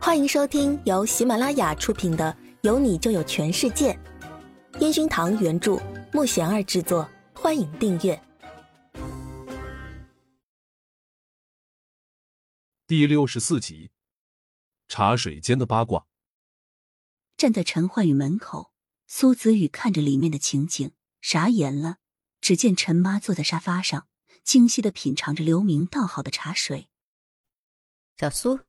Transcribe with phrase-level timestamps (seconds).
[0.00, 3.92] 欢迎收听由喜马拉雅出品的《有你就有全世界》，
[4.80, 5.76] 烟熏堂原著，
[6.12, 7.06] 木贤儿制作。
[7.34, 8.20] 欢迎订阅
[12.86, 13.90] 第六十四集。
[14.86, 16.06] 茶水间的八卦。
[17.36, 18.72] 站在陈焕宇门口，
[19.06, 21.98] 苏子宇看着里面的情景，傻眼了。
[22.40, 24.06] 只见陈妈坐在沙发上，
[24.44, 26.88] 精细的品尝着刘明倒好的茶水。
[28.16, 28.60] 小苏。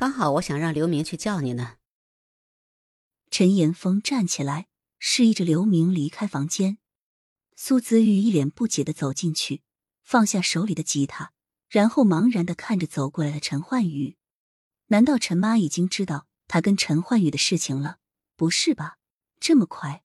[0.00, 1.74] 刚好我想让刘明去叫你呢。
[3.30, 4.66] 陈岩峰站起来，
[4.98, 6.78] 示意着刘明离开房间。
[7.54, 9.60] 苏子玉一脸不解的走进去，
[10.02, 11.32] 放下手里的吉他，
[11.68, 14.16] 然后茫然的看着走过来的陈焕宇。
[14.86, 17.98] 难道陈妈已经知道他跟陈焕宇的事情了？
[18.36, 18.96] 不是吧，
[19.38, 20.02] 这么快？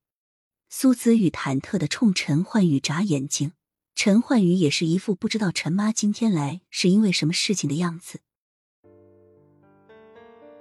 [0.68, 3.54] 苏子玉忐忑的冲陈焕宇眨眼睛，
[3.96, 8.20] 陈焕宇也是一副不知道陈妈今天来是因为什么事情的样子。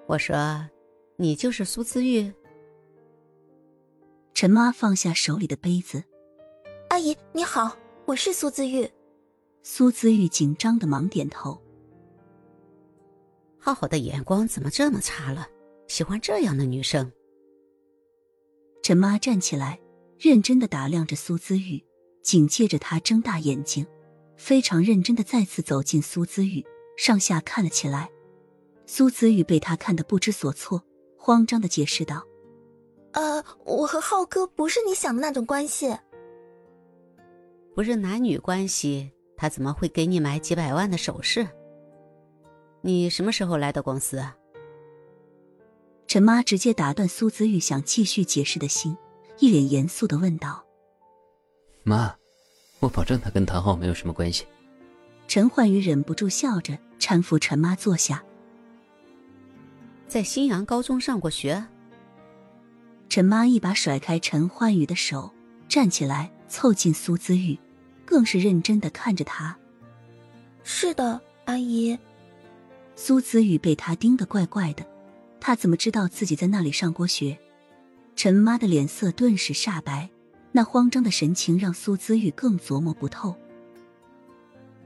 [0.06, 0.68] 我说
[1.16, 2.33] ：“你就是苏姿玉。”
[4.34, 6.05] 陈妈放下手里的杯子
[6.91, 8.88] ，“阿姨你好，我是苏姿玉。”
[9.62, 11.58] 苏姿玉紧张的忙点头。
[13.58, 15.48] 浩浩的眼光怎么这么差了？
[15.88, 17.11] 喜欢这样的女生？
[18.83, 19.80] 陈妈站起来，
[20.18, 21.83] 认真的打量着苏姿玉，
[22.22, 23.86] 紧接着她睁大眼睛，
[24.36, 26.62] 非常认真的再次走进苏姿玉，
[26.98, 28.11] 上下看了起来。
[28.86, 30.82] 苏子宇被他看得不知所措，
[31.16, 32.22] 慌张的解释道
[33.12, 35.96] ：“呃，我和浩哥不是你想的那种关系，
[37.74, 41.46] 不是男女关系，他怎么会给你买几百万的首饰？
[42.82, 44.22] 你什么时候来的公司？”
[46.06, 48.96] 陈妈直接打断苏子玉想继续解释的心，
[49.38, 50.62] 一脸严肃的问道
[51.82, 52.14] ：“妈，
[52.80, 54.46] 我保证他跟唐昊没有什么关系。”
[55.27, 58.22] 陈焕宇忍不住笑着搀扶陈妈坐下。
[60.15, 61.67] 在新阳高中上过学。
[63.09, 65.34] 陈妈一把甩开陈焕宇的手，
[65.69, 67.58] 站起来凑近苏姿玉，
[68.05, 69.58] 更是认真的看着他。
[70.63, 71.98] 是的，阿姨。
[72.95, 74.86] 苏子玉被他盯得怪怪的，
[75.41, 77.36] 他怎么知道自己在那里上过学？
[78.14, 80.08] 陈妈的脸色顿时煞白，
[80.53, 83.35] 那慌张的神情让苏子玉更琢磨不透。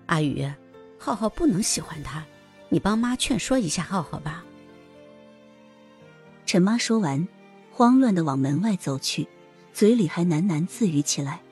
[0.07, 0.51] 阿宇，
[0.99, 2.25] 浩浩不能喜欢他，
[2.71, 4.38] 你帮妈劝说一下浩浩吧。
[6.49, 7.29] 陈妈说完，
[7.71, 9.29] 慌乱的往门外走去，
[9.75, 11.43] 嘴里还喃喃自语起来。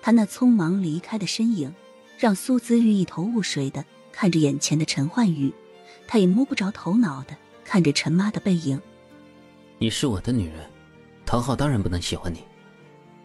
[0.00, 1.74] 她那匆忙离开的身影，
[2.16, 5.52] 让苏姿玉一头雾水的看着眼前的陈焕宇，
[6.06, 8.80] 他也摸不着头脑的看着陈妈的背影。
[9.76, 10.60] 你是我的女人，
[11.26, 12.42] 唐昊当然不能喜欢你。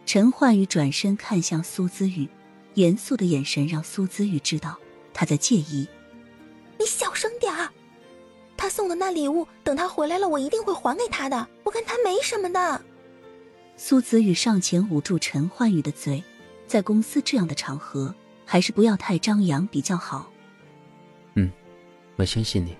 [0.04, 2.28] 陈焕宇转身看向苏姿玉，
[2.74, 4.78] 严肃的眼神让苏姿玉知道
[5.14, 5.88] 他在介意。
[6.78, 7.27] 你小声
[8.78, 11.48] 送的那礼物，等他回来了，我一定会还给他的。
[11.64, 12.80] 我跟他没什么的。
[13.76, 16.22] 苏子宇上前捂住陈焕宇的嘴，
[16.68, 20.30] 在公司这样的场合，还是不要太张扬比较好。
[21.34, 21.50] 嗯，
[22.14, 22.76] 我相信你。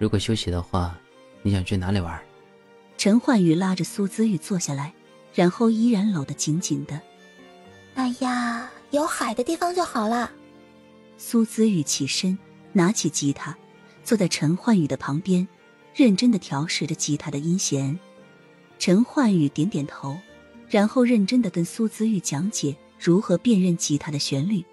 [0.00, 0.98] 如果休息的话，
[1.42, 2.20] 你想去哪里玩？
[2.98, 4.92] 陈焕宇拉着苏子宇坐下来，
[5.32, 7.00] 然后依然搂得紧紧的。
[7.94, 10.32] 哎呀，有海的地方就好了。
[11.18, 12.36] 苏子宇起身，
[12.72, 13.56] 拿起吉他。
[14.02, 15.46] 坐在陈焕宇的旁边，
[15.94, 17.98] 认真的调试着吉他的音弦。
[18.78, 20.18] 陈焕宇点点头，
[20.68, 24.64] 然后认真的跟苏子玉讲解如何辨认吉他的旋律，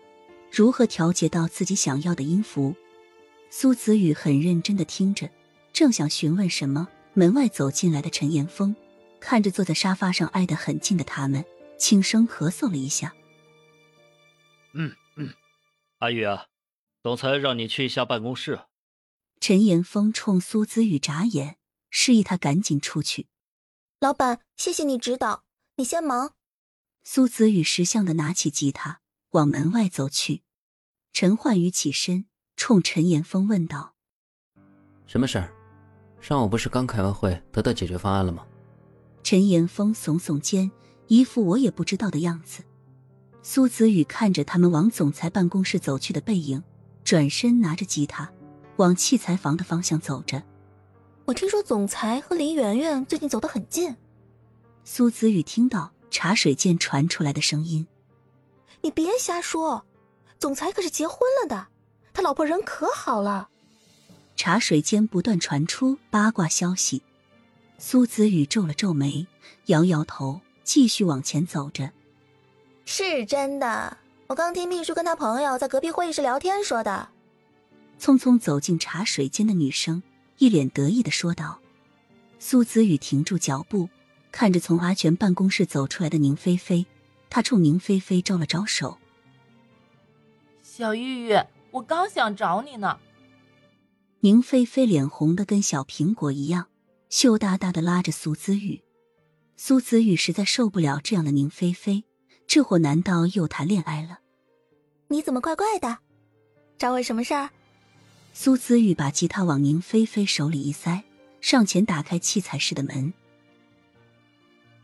[0.51, 2.75] 如何调节到自己想要的音符。
[3.49, 5.29] 苏子玉很认真的听着，
[5.73, 8.75] 正想询问什么，门外走进来的陈岩峰，
[9.19, 11.43] 看着坐在沙发上挨得很近的他们，
[11.77, 13.13] 轻声咳嗽了一下。
[14.73, 15.33] 嗯嗯，
[15.99, 16.45] 阿宇啊，
[17.03, 18.59] 总裁让你去一下办公室。
[19.39, 21.57] 陈岩峰冲苏子雨眨眼，
[21.89, 23.27] 示意他赶紧出去。
[23.99, 25.43] 老板，谢谢你指导，
[25.75, 26.33] 你先忙。
[27.03, 30.43] 苏子雨识相的拿起吉他，往门外走去。
[31.13, 33.95] 陈焕宇起身，冲陈岩峰问道
[35.07, 35.53] ：“什么事儿？
[36.19, 38.45] 上午不是刚开完会，得到解决方案了吗？”
[39.23, 40.69] 陈岩峰耸耸肩，
[41.07, 42.63] 一副我也不知道的样子。
[43.41, 46.61] 苏子雨看着他们往总裁办公室走去的背影，
[47.03, 48.31] 转身拿着吉他。
[48.77, 50.41] 往器材房的方向走着。
[51.25, 53.95] 我听说总裁和林媛媛最近走得很近。
[54.85, 57.85] 苏子宇听到茶水间传出来的声音
[58.81, 59.85] ：“你别瞎说，
[60.39, 61.67] 总裁可是结婚了的，
[62.13, 63.49] 他老婆人可好了。”
[64.37, 67.01] 茶水间不断传出八卦消息。
[67.79, 69.27] 苏子宇皱了皱眉，
[69.65, 71.91] 摇摇头，继续往前走着。
[72.85, 73.97] 是真的，
[74.27, 77.09] 我刚听秘书跟他朋友在隔壁会议室聊天说的。
[77.99, 80.03] 匆匆走进茶水间的女生，
[80.37, 81.59] 一脸得意的说道。
[82.39, 83.89] 苏子雨停住脚步，
[84.31, 86.85] 看着从阿全办公室走出来的宁菲菲，
[87.29, 88.99] 他冲宁菲菲招了招手
[90.61, 91.35] ：“小玉玉，
[91.71, 92.99] 我刚想找你呢。”
[94.21, 96.67] 宁菲菲脸红的跟小苹果一样，
[97.09, 98.83] 羞答答的拉着苏子雨。
[99.55, 102.03] 苏子雨实在受不了这样的宁菲菲，
[102.45, 104.19] 这货难道又谈恋爱了？
[105.07, 105.97] 你怎么怪怪的？
[106.77, 107.49] 找我什么事儿？
[108.39, 111.03] 苏子玉把吉他往宁菲菲手里一塞。
[111.41, 113.11] 上前打开器材室的门，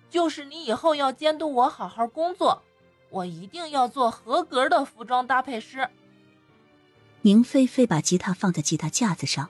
[0.10, 2.64] 就是你以后要监督我好好工作，
[3.12, 5.88] 我一定要做合格的服装搭配师。
[7.22, 9.48] 宁菲菲把吉他放在吉他架子上，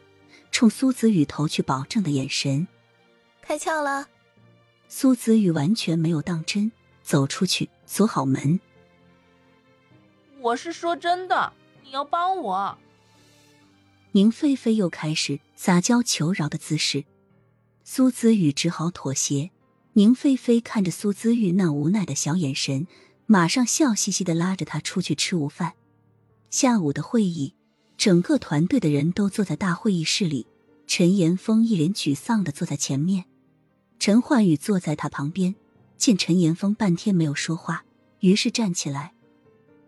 [0.52, 2.68] 冲苏子宇投去保证的眼神。
[3.42, 4.10] 开窍了。
[4.90, 8.60] 苏子宇完全没有当真，走出去锁好门。
[10.42, 12.78] 我是说真的，你要帮我。
[14.16, 17.04] 宁菲菲又开始撒娇求饶的姿势，
[17.84, 19.50] 苏子玉只好妥协。
[19.94, 22.86] 宁菲菲看着苏子玉那无奈的小眼神，
[23.26, 25.74] 马上笑嘻嘻的拉着他出去吃午饭。
[26.52, 27.56] 下午的会议，
[27.98, 30.46] 整个团队的人都坐在大会议室里。
[30.86, 33.26] 陈岩峰一脸沮丧的坐在前面，
[33.98, 35.56] 陈焕宇坐在他旁边，
[35.98, 37.84] 见陈岩峰半天没有说话，
[38.20, 39.14] 于是站起来：“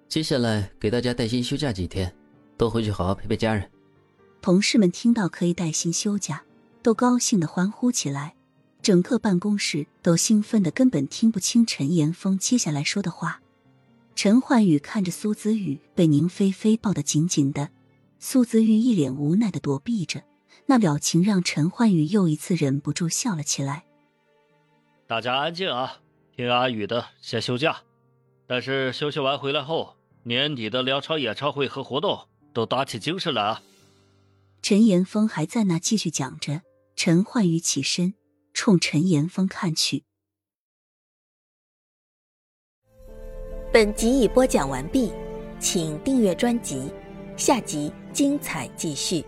[0.09, 2.11] 接下来给大家带薪休假几天，
[2.57, 3.69] 都回去好好陪陪家人。”
[4.45, 6.43] 同事们听到可以带薪休假，
[6.83, 8.35] 都高兴的欢呼起来。
[8.79, 13.41] 整个办公室都兴奋的根本听不清陈岩峰接下来说的话。
[14.13, 17.71] 陈焕宇看着苏子宇被宁菲菲抱得紧紧的，
[18.19, 20.21] 苏子玉一脸无奈的躲避着，
[20.67, 23.85] 那表情让陈焕宇又一次忍不住笑了起来。
[25.07, 25.97] 大家安静啊，
[26.35, 27.77] 听阿宇的，先休假。
[28.45, 33.63] 但是休息完回来后，年底的两场演唱会和活动都打起精神来啊！
[34.67, 36.63] 陈岩峰还在那继续讲着，
[36.95, 38.15] 陈焕宇起身
[38.51, 40.05] 冲陈岩峰看去。
[43.71, 45.13] 本集已播讲完毕，
[45.59, 46.91] 请订阅专辑，
[47.37, 49.23] 下集精彩继续。